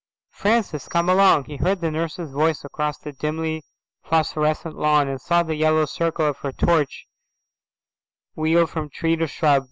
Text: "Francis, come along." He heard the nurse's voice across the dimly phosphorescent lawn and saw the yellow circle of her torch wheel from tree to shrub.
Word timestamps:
"Francis, 0.31 0.87
come 0.87 1.07
along." 1.07 1.43
He 1.43 1.57
heard 1.57 1.79
the 1.79 1.91
nurse's 1.91 2.31
voice 2.31 2.65
across 2.65 2.97
the 2.97 3.11
dimly 3.11 3.61
phosphorescent 4.03 4.75
lawn 4.75 5.07
and 5.07 5.21
saw 5.21 5.43
the 5.43 5.53
yellow 5.53 5.85
circle 5.85 6.25
of 6.25 6.39
her 6.39 6.51
torch 6.51 7.05
wheel 8.33 8.65
from 8.65 8.89
tree 8.89 9.15
to 9.15 9.27
shrub. 9.27 9.59